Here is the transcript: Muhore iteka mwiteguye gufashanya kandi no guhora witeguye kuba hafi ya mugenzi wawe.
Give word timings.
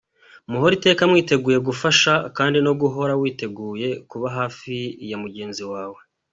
Muhore 0.49 0.73
iteka 0.79 1.01
mwiteguye 1.09 1.57
gufashanya 1.67 2.15
kandi 2.37 2.57
no 2.65 2.73
guhora 2.81 3.13
witeguye 3.21 3.89
kuba 4.09 4.27
hafi 4.37 4.73
ya 5.09 5.17
mugenzi 5.23 5.63
wawe. 5.71 5.99